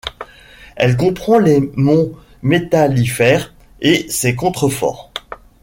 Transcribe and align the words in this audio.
Elle 0.77 0.97
comprend 0.97 1.37
les 1.37 1.59
monts 1.75 2.13
métallifères 2.41 3.53
et 3.81 4.07
ses 4.09 4.35
contreforts. 4.35 5.11